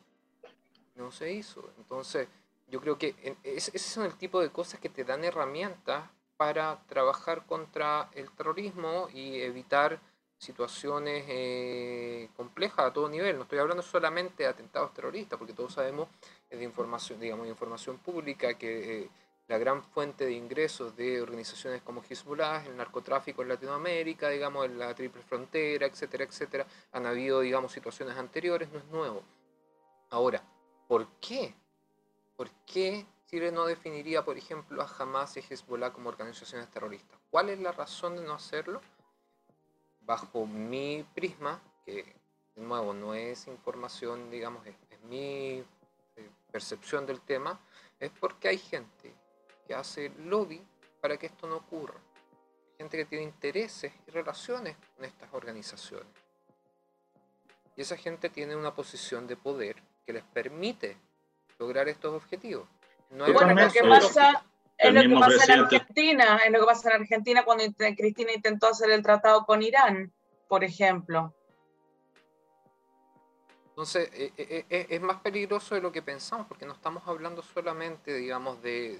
[0.95, 1.69] No se hizo.
[1.77, 2.27] Entonces,
[2.67, 7.45] yo creo que ese son el tipo de cosas que te dan herramientas para trabajar
[7.45, 9.99] contra el terrorismo y evitar
[10.37, 13.35] situaciones eh, complejas a todo nivel.
[13.35, 16.07] No estoy hablando solamente de atentados terroristas, porque todos sabemos
[16.49, 19.09] de información, digamos, información pública que eh,
[19.49, 24.79] la gran fuente de ingresos de organizaciones como Hezbollah, el narcotráfico en Latinoamérica, digamos, en
[24.79, 29.23] la triple frontera, etcétera, etcétera, han habido, digamos, situaciones anteriores, no es nuevo.
[30.11, 30.41] Ahora,
[30.87, 31.53] ¿por qué
[32.37, 37.19] ¿por qué Chile no definiría, por ejemplo, a Hamas y Hezbollah como organizaciones terroristas?
[37.29, 38.79] ¿Cuál es la razón de no hacerlo?
[40.09, 42.03] bajo mi prisma, que
[42.55, 45.63] de nuevo no es información, digamos, es, mi
[46.15, 47.59] eh, percepción del tema,
[47.99, 49.13] es porque hay gente
[49.69, 50.59] que hace lobby
[50.99, 51.99] para que esto no ocurra.
[52.79, 56.07] Gente que tiene intereses y relaciones con estas organizaciones.
[57.75, 59.75] Y esa gente tiene una posición de poder
[60.07, 60.97] que les permite
[61.59, 62.67] lograr estos objetivos.
[63.11, 64.43] No bueno, lo que pasa,
[64.75, 67.63] es lo que pasa en Argentina, es lo que pasa en Argentina cuando
[67.95, 70.11] Cristina intentó hacer el tratado con Irán,
[70.47, 71.31] por ejemplo.
[73.69, 77.43] Entonces, eh, eh, eh, es más peligroso de lo que pensamos, porque no estamos hablando
[77.43, 78.99] solamente, digamos, de,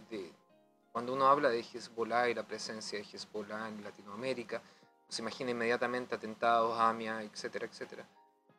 [0.91, 4.61] cuando uno habla de Hezbollah y la presencia de Hezbollah en Latinoamérica,
[5.07, 8.05] se imagina inmediatamente atentados, AMIA, etcétera, etcétera.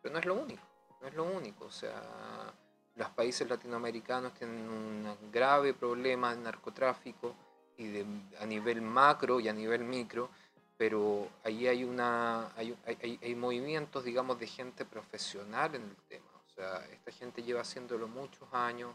[0.02, 0.62] Pero no es lo único,
[1.00, 1.66] no es lo único.
[1.66, 2.52] O sea,
[2.96, 7.34] los países latinoamericanos tienen un grave problema de narcotráfico
[7.76, 8.06] y de,
[8.40, 10.28] a nivel macro y a nivel micro,
[10.76, 16.30] pero ahí hay, una, hay, hay, movimientos, digamos, de gente profesional en el tema.
[16.46, 18.94] O sea, esta gente lleva haciéndolo muchos años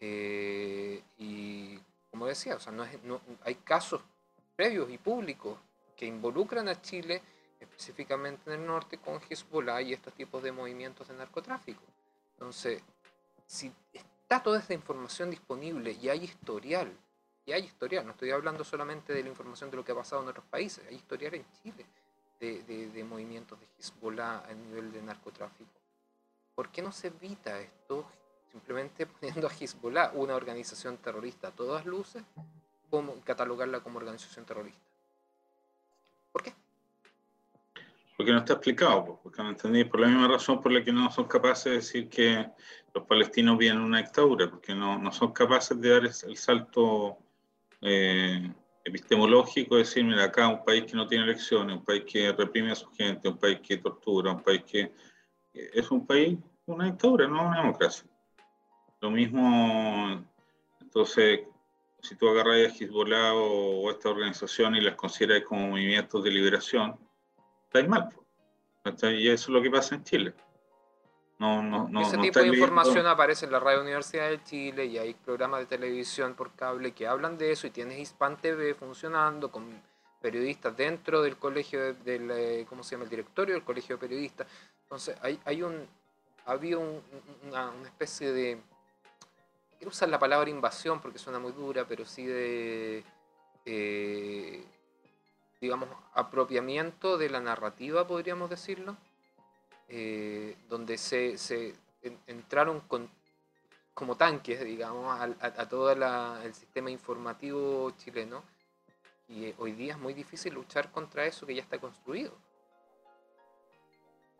[0.00, 1.78] eh, y,
[2.10, 4.02] como decía, o sea, no, es, no hay casos
[4.56, 5.58] previos y públicos
[5.96, 7.22] que involucran a Chile
[7.60, 11.82] específicamente en el norte con Hezbollah y estos tipos de movimientos de narcotráfico.
[12.32, 12.82] Entonces,
[13.46, 16.92] si está toda esta información disponible y hay historial,
[17.44, 20.22] y hay historial, no estoy hablando solamente de la información de lo que ha pasado
[20.22, 21.86] en otros países, hay historial en Chile
[22.38, 25.70] de, de, movimientos de Hezbollah a nivel de narcotráfico.
[26.54, 28.06] ¿Por qué no se evita esto
[28.50, 32.22] simplemente poniendo a Hezbollah, una organización terrorista a todas luces,
[32.90, 34.80] como catalogarla como organización terrorista?
[36.32, 36.54] ¿Por qué?
[38.16, 41.10] Porque no está explicado, porque no entendí, por la misma razón por la que no
[41.10, 42.50] son capaces de decir que
[42.92, 47.18] los palestinos vienen una dictadura, porque no, no son capaces de dar el salto
[47.80, 48.52] eh,
[48.84, 52.72] epistemológico, de decir, mira, acá un país que no tiene elecciones, un país que reprime
[52.72, 54.92] a su gente, un país que tortura, un país que
[55.52, 58.07] es un país, una dictadura, no una democracia.
[59.00, 60.24] Lo mismo,
[60.80, 61.40] entonces,
[62.02, 66.30] si tú agarras a Hezbollah o, o esta organización y las consideras como movimientos de
[67.68, 68.08] estáis mal.
[68.84, 70.34] Y eso es lo que pasa en Chile.
[71.38, 74.98] No, no, no, Ese tipo de información aparece en la Radio Universidad de Chile y
[74.98, 79.48] hay programas de televisión por cable que hablan de eso y tienes Hispan TV funcionando
[79.48, 79.80] con
[80.20, 83.04] periodistas dentro del colegio del, eh, ¿cómo se llama?
[83.04, 84.48] El directorio del colegio de periodistas.
[84.82, 85.86] Entonces hay, hay un,
[86.44, 88.60] había una, una, especie de,
[89.78, 93.04] quiero usar la palabra invasión porque suena muy dura, pero sí de...
[93.64, 94.64] Eh,
[95.60, 98.96] digamos, apropiamiento de la narrativa, podríamos decirlo,
[99.88, 101.74] eh, donde se,
[102.26, 102.82] entraron
[103.94, 108.44] como tanques, digamos, a, todo el sistema informativo chileno.
[109.28, 112.32] Y eh, hoy día es muy difícil luchar contra eso que ya está construido.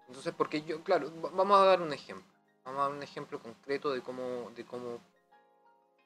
[0.06, 2.32] Entonces, porque yo, claro, vamos a dar un ejemplo.
[2.64, 4.50] Vamos a dar un ejemplo concreto de cómo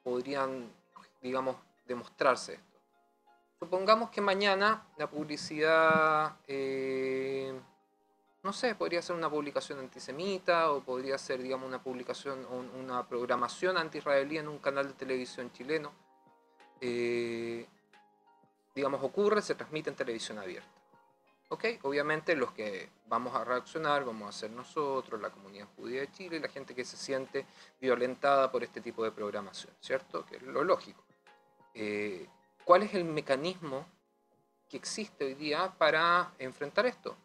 [0.03, 0.69] podrían,
[1.21, 1.55] digamos,
[1.87, 2.79] demostrarse esto.
[3.59, 7.57] Supongamos que mañana la publicidad, eh,
[8.43, 13.07] no sé, podría ser una publicación antisemita o podría ser, digamos, una publicación o una
[13.07, 15.93] programación anti-israelí en un canal de televisión chileno.
[16.81, 17.65] Eh,
[18.75, 20.72] digamos, ocurre, se transmite en televisión abierta.
[21.49, 21.65] ¿Ok?
[21.83, 26.37] Obviamente los que vamos a reaccionar vamos a ser nosotros, la comunidad judía de Chile
[26.37, 27.45] y la gente que se siente
[27.79, 30.25] violentada por este tipo de programación, ¿cierto?
[30.25, 31.03] Que es lo lógico.
[31.73, 32.27] Eh,
[32.63, 33.85] ¿Cuál es el mecanismo
[34.69, 37.15] que existe hoy día para enfrentar esto?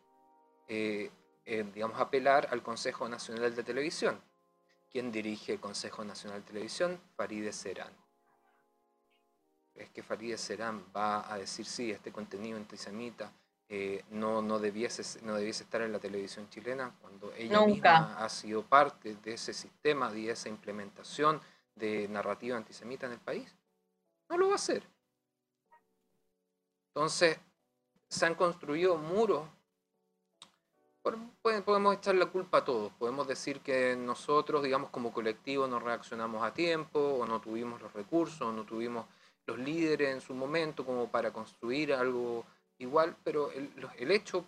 [0.66, 1.10] Eh,
[1.46, 4.20] eh, digamos, apelar al Consejo Nacional de Televisión.
[4.90, 7.00] ¿Quién dirige el Consejo Nacional de Televisión?
[7.16, 7.92] Farideh Serán.
[9.74, 13.32] ¿Es que Farideh Serán va a decir, sí, este contenido antisemita
[13.70, 18.28] eh, no, no, debiese, no debiese estar en la televisión chilena cuando ella misma ha
[18.30, 21.40] sido parte de ese sistema, de esa implementación
[21.74, 23.54] de narrativa antisemita en el país?
[24.30, 24.82] No lo va a hacer.
[26.94, 27.38] Entonces,
[28.08, 29.46] se han construido muros.
[31.42, 32.92] Podemos echar la culpa a todos.
[32.94, 37.92] Podemos decir que nosotros, digamos, como colectivo no reaccionamos a tiempo, o no tuvimos los
[37.92, 39.06] recursos, o no tuvimos
[39.46, 42.44] los líderes en su momento como para construir algo
[42.78, 44.46] igual, pero el, el hecho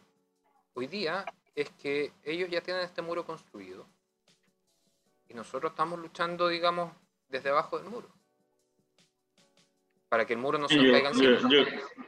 [0.74, 1.24] hoy día
[1.54, 3.86] es que ellos ya tienen este muro construido.
[5.28, 6.92] Y nosotros estamos luchando, digamos,
[7.28, 8.08] desde abajo del muro
[10.10, 11.48] para que el muro no se nos caiga encima.
[11.48, 11.64] Yo,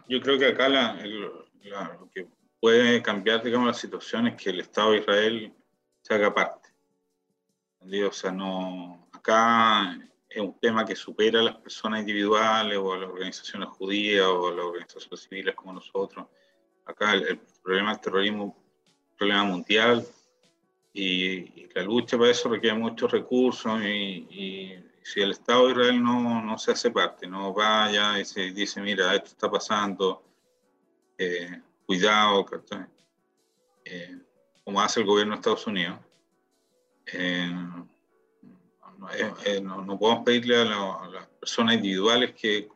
[0.08, 2.26] yo, creo que acá lo que
[2.58, 5.54] puede cambiar, digamos, la situación es que el Estado de Israel
[6.02, 6.68] se haga parte.
[7.80, 9.96] O sea, no, acá
[10.34, 14.48] es un tema que supera a las personas individuales o a las organizaciones judías o
[14.48, 16.26] a las organizaciones civiles como nosotros.
[16.86, 18.56] Acá el, problema del terrorismo
[19.16, 20.04] problema mundial
[20.92, 26.42] y, la lucha para eso requiere muchos recursos y, si el Estado de Israel no,
[26.44, 30.22] no, se hace parte, no vaya y se dice, mira, esto está pasando,
[31.18, 32.46] eh, cuidado,
[33.84, 34.18] eh,
[34.62, 35.98] como hace el gobierno de Estados Unidos,
[37.06, 37.50] eh,
[39.62, 42.68] no, podemos pedirle a, las personas individuales que,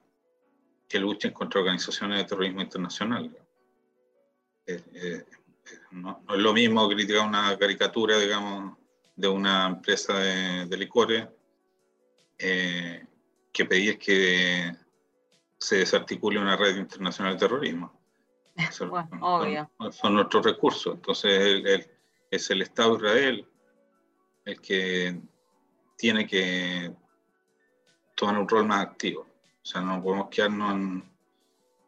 [0.88, 3.30] que, luchen contra organizaciones de terrorismo internacional.
[5.92, 8.76] no, es lo mismo criticar una caricatura, digamos,
[9.14, 11.26] de una empresa de, licores
[12.38, 13.04] eh,
[13.52, 14.72] que pedir que
[15.58, 17.92] se desarticule una red internacional de terrorismo.
[18.70, 18.90] Son,
[19.92, 20.94] son, nuestros recursos.
[20.94, 21.86] Entonces,
[22.30, 23.48] es el Estado de Israel
[24.46, 25.20] el que
[25.96, 26.92] tiene que
[28.14, 29.22] tomar un rol más activo.
[29.62, 31.02] O sea, no podemos quedarnos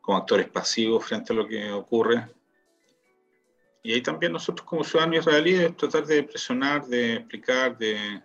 [0.00, 2.28] como actores pasivos frente a lo que ocurre.
[3.82, 8.22] Y ahí también nosotros como ciudadanos israelíes tratar de presionar, de explicar, de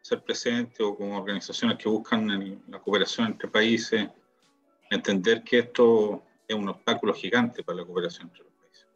[0.00, 4.08] ser presentes o como organizaciones que buscan la cooperación entre países,
[4.90, 8.86] entender que esto es un obstáculo gigante para la cooperación entre los países.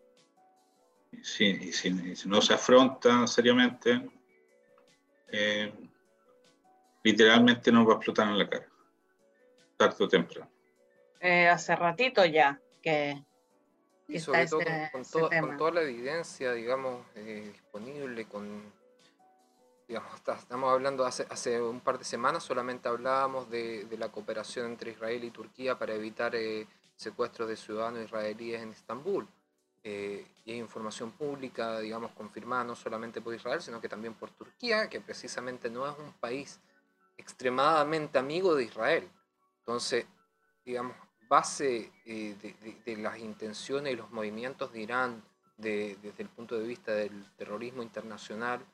[1.41, 4.09] y si no se afronta seriamente,
[5.33, 5.73] eh,
[7.03, 8.69] literalmente nos va a explotar en la cara,
[9.77, 10.51] tarde o temprano.
[11.21, 13.23] Eh, hace ratito ya que...
[14.09, 18.73] Y sobre todo con, toda la evidencia, digamos, eh, disponible, con,
[19.87, 24.67] digamos, estamos hablando hace, hace un par de semanas, solamente hablábamos de, de la cooperación
[24.67, 26.35] entre Israel y Turquía para evitar
[26.97, 29.29] secuestros de ciudadanos israelíes en Estambul.
[29.83, 34.31] Eh, y hay información pública, digamos, confirmada no solamente por Israel, sino que también por
[34.31, 36.61] Turquía, que precisamente no es un país
[37.21, 39.09] extremadamente amigo de Israel.
[39.59, 40.07] Entonces,
[40.65, 40.97] digamos,
[41.29, 42.37] base eh,
[42.85, 45.23] de, las intenciones y los movimientos de Irán
[45.57, 48.65] desde el punto de vista del terrorismo internacional,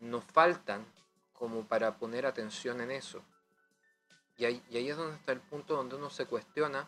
[0.00, 0.84] nos faltan
[1.32, 3.22] como para poner atención en eso.
[4.36, 6.86] Y ahí, es donde está el punto donde uno se cuestiona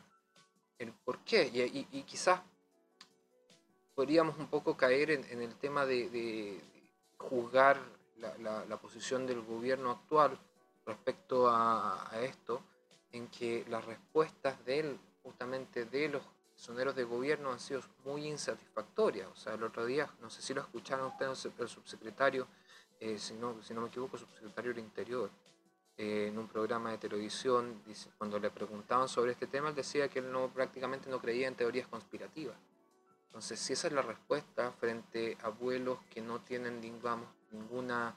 [0.78, 1.50] el por qué.
[1.52, 2.40] Y, y quizás
[3.94, 6.60] podríamos un poco caer en, el tema de,
[7.18, 7.80] juzgar
[8.18, 10.38] la, posición del gobierno actual
[10.86, 12.62] respecto a, esto,
[13.12, 16.22] en que las respuestas de él, justamente de los
[16.56, 19.28] soneros de gobierno, han sido muy insatisfactorias.
[19.28, 22.46] O sea, el otro día, no sé si lo escucharon ustedes, el subsecretario,
[23.00, 25.30] eh, si, no, si no me equivoco, subsecretario del Interior,
[25.96, 30.08] eh, en un programa de televisión, dice, cuando le preguntaban sobre este tema, él decía
[30.08, 32.56] que él no, prácticamente no creía en teorías conspirativas.
[33.26, 38.14] Entonces, si esa es la respuesta frente a abuelos que no tienen, digamos, ninguna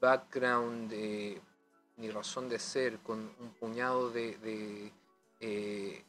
[0.00, 0.92] background
[1.96, 4.92] ni razón de ser, con un puñado de,
[5.40, 6.04] eh,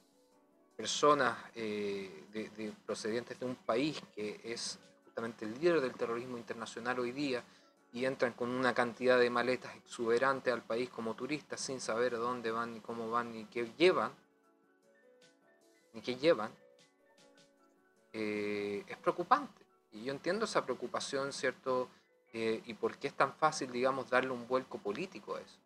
[0.76, 7.00] personas eh, de, procedentes de un país que es justamente el líder del terrorismo internacional
[7.00, 7.44] hoy día,
[7.94, 12.52] y entran con una cantidad de maletas exuberantes al país como turistas sin saber dónde
[12.52, 14.12] van, ni cómo van, ni qué llevan,
[15.94, 16.52] ni qué llevan,
[18.14, 19.66] eh, es preocupante.
[19.94, 21.90] Y yo entiendo esa preocupación, ¿cierto?
[22.34, 25.58] Eh, y por qué es tan fácil, digamos, darle un vuelco político a eso.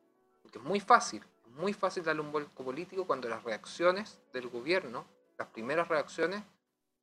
[0.52, 5.06] Porque es muy fácil, muy fácil darle un vuelco político cuando las reacciones del gobierno,
[5.38, 6.44] las primeras reacciones,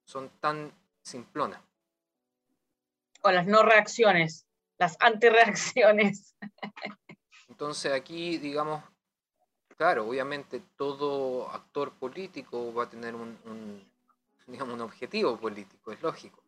[0.05, 0.70] son tan
[1.03, 1.61] simplonas.
[3.22, 4.46] O las no reacciones,
[4.76, 6.34] las antireacciones.
[7.49, 8.84] Entonces aquí, digamos,
[9.76, 13.88] claro, obviamente todo actor político va a tener un
[14.49, 16.42] digamos, un objetivo político, es lógico.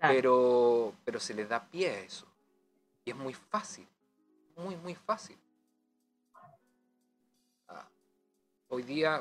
[0.00, 2.26] Pero, pero se le da pie a eso.
[3.04, 3.86] Y es muy fácil,
[4.56, 5.38] muy, muy fácil.
[8.72, 9.20] Hoy día,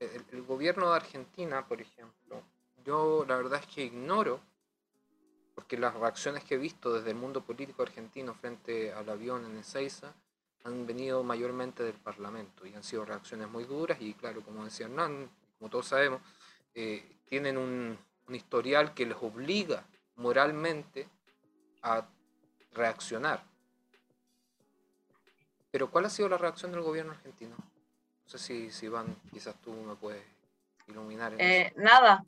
[0.00, 2.42] el, gobierno de Argentina, por ejemplo,
[2.84, 4.40] yo la verdad es que ignoro,
[5.54, 9.56] porque las reacciones que he visto desde el mundo político argentino frente al avión en
[9.58, 10.12] Ezeiza
[10.64, 14.86] han venido mayormente del Parlamento y han sido reacciones muy duras y claro, como decía
[14.86, 16.20] Hernán, como todos sabemos,
[16.74, 17.96] eh, tienen un,
[18.30, 19.86] historial que les obliga
[20.16, 21.08] moralmente
[21.82, 22.04] a
[22.72, 23.44] reaccionar.
[25.70, 27.56] Pero ¿cuál ha sido la reacción del gobierno argentino?
[28.28, 30.22] No sé si, si Iván, quizás tú me puedes
[30.86, 31.34] iluminar.
[31.38, 32.22] Eh, nada.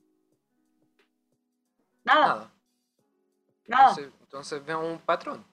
[2.05, 2.51] Nada.
[3.67, 3.97] Nada.
[4.23, 5.45] Entonces, vemos un patrón.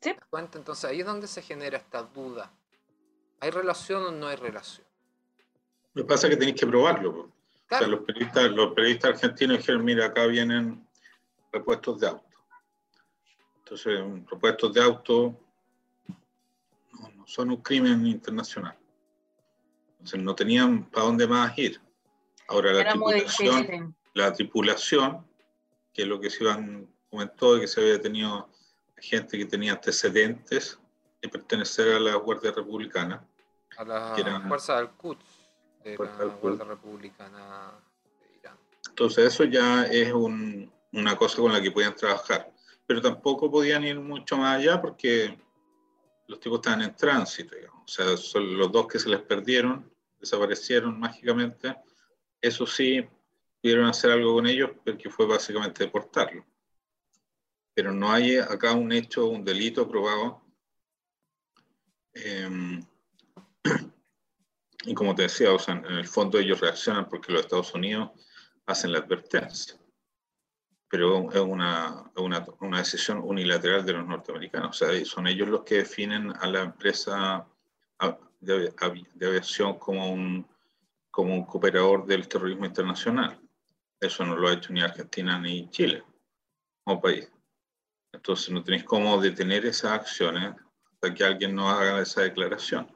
[0.00, 0.16] ¿Sí?
[0.30, 0.56] cuenta?
[0.56, 2.50] Entonces ahí es donde se genera esta duda.
[3.40, 4.86] ¿Hay relación o no hay relación?
[5.92, 7.30] Lo que pasa es que tenéis que probarlo
[7.86, 10.86] los periodistas, los periodistas argentinos dijeron, mira, acá vienen
[11.52, 12.24] repuestos de auto.
[13.58, 15.38] Entonces, repuestos de auto
[17.08, 18.76] no, son un crimen internacional.
[19.92, 21.80] Entonces, no tenían para dónde más ir.
[22.48, 25.26] Ahora, la tripulación, la tripulación
[25.92, 28.48] que lo que se iban comentó de que se había tenido
[28.96, 30.78] gente que tenía antecedentes
[31.20, 33.26] de pertenecer a la Guardia Republicana.
[33.76, 35.24] A la Fuerza del Quds,
[35.84, 37.72] de la Guardia Republicana
[38.20, 38.58] de Irán.
[38.88, 42.52] Entonces eso ya es una cosa con la que podían trabajar,
[42.86, 45.38] pero tampoco podían ir mucho más allá porque
[46.30, 47.82] los tipos estaban en tránsito, digamos.
[47.84, 51.76] o sea, son los dos que se les perdieron, desaparecieron mágicamente,
[52.40, 53.04] eso sí,
[53.60, 56.44] pudieron hacer algo con ellos, porque fue básicamente deportarlos
[57.80, 60.42] pero no hay acá un hecho, un delito probado.
[62.12, 62.84] Em,
[64.84, 68.10] y como te decía, o sea, en el fondo ellos reaccionan porque los Estados Unidos
[68.66, 69.79] hacen la advertencia.
[70.90, 74.70] Pero es una, una, una decisión unilateral de los norteamericanos.
[74.70, 77.46] O sea, son ellos los que definen a la empresa
[78.40, 78.72] de,
[79.14, 80.46] de aviación como un,
[81.10, 83.38] como un cooperador del terrorismo internacional.
[84.00, 86.02] Eso no lo ha hecho ni Argentina ni Chile
[86.84, 87.30] como país.
[88.12, 90.54] Entonces no tenéis cómo detener esas acciones
[90.92, 92.90] hasta que alguien no haga esa declaración.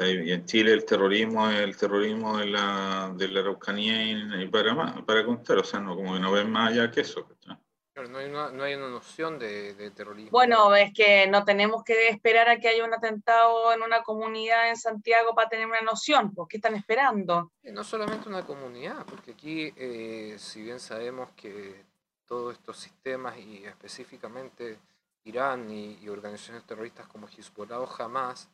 [0.00, 4.74] Y en Chile el terrorismo es el terrorismo de la, de la Araucanía y, para,
[4.74, 7.26] más, para contar, o sea, no, como que no ven más allá que eso.
[7.46, 10.30] no, hay una, no hay una noción de, de, terrorismo.
[10.30, 14.68] Bueno, es que no tenemos que esperar a que haya un atentado en una comunidad
[14.68, 17.52] en Santiago para tener una noción, ¿por qué están esperando?
[17.62, 21.84] no solamente una comunidad, porque aquí, eh, si bien sabemos que
[22.26, 24.78] todos estos sistemas y específicamente
[25.24, 28.48] Irán y, organizaciones terroristas como Hezbollah o Hamas,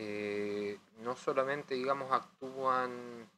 [0.00, 3.28] eh, no solamente, digamos, actúan,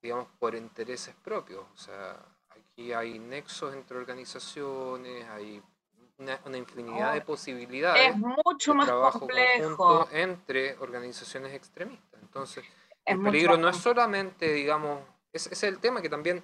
[0.00, 2.16] digamos, por intereses propios, o sea,
[2.48, 5.62] aquí hay nexos entre organizaciones, hay
[6.16, 10.08] una, infinidad de posibilidades es mucho de más trabajo complejo.
[10.12, 12.22] entre organizaciones extremistas.
[12.22, 12.64] Entonces,
[13.04, 16.42] el peligro no es solamente, digamos, ese es el tema que también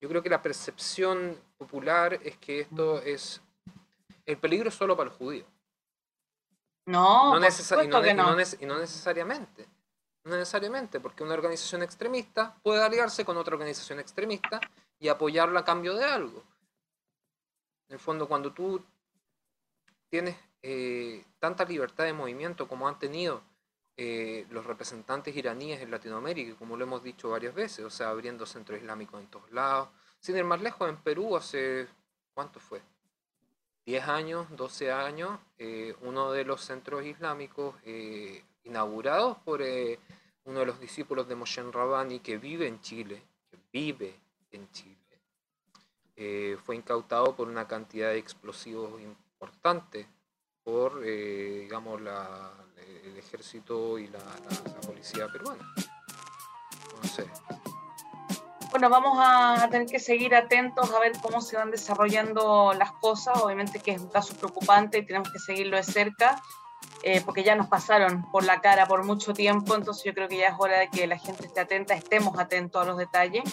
[0.00, 3.40] yo creo que la percepción popular es que esto es
[4.24, 5.44] el peligro solo para el judío.
[6.86, 7.46] No, no,
[8.60, 9.66] y, no, necesariamente.
[10.24, 14.60] No necesariamente, porque una organización extremista puede aliarse con otra organización extremista
[14.98, 16.42] y apoyarla a cambio de algo.
[17.88, 18.82] En el fondo, cuando tú
[20.08, 23.42] tienes eh, tanta libertad de movimiento como han tenido
[23.96, 28.46] eh, los representantes iraníes en Latinoamérica, como lo hemos dicho varias veces, o sea, abriendo
[28.46, 29.88] centros islámicos en todos lados.
[30.20, 31.88] Sin ir más lejos, en Perú hace,
[32.34, 32.82] ¿cuánto fue?
[33.86, 39.62] 10 años, 12 años, eh, uno de los centros islámicos eh, inaugurados por
[40.44, 44.20] uno de los discípulos de Moshe Rabani que vive en Chile, que vive
[44.50, 44.96] en Chile,
[46.64, 50.08] fue incautado por una cantidad de explosivos importante
[50.64, 52.52] por, digamos, la,
[53.04, 54.20] el ejército y la,
[54.84, 55.74] policía peruana.
[57.02, 57.26] No sé.
[58.70, 63.42] Bueno, vamos a tener que seguir atentos a ver cómo se van desarrollando las cosas.
[63.42, 66.42] Obviamente que es un caso preocupante y tenemos que seguirlo de cerca,
[67.02, 70.38] eh, porque ya nos pasaron por la cara por mucho tiempo, entonces yo creo que
[70.38, 73.44] ya es hora de que la gente esté atenta, estemos atentos a los detalles.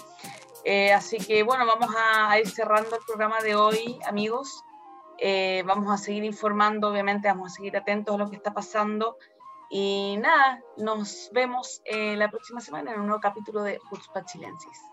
[0.65, 4.63] Eh, así que bueno, vamos a ir cerrando el programa de hoy, amigos.
[5.19, 9.17] Eh, vamos a seguir informando, obviamente, vamos a seguir atentos a lo que está pasando.
[9.69, 14.92] Y nada, nos vemos eh, la próxima semana en un nuevo capítulo de Jutzpa Chilensis.